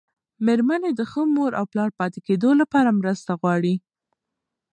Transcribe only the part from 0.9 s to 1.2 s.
د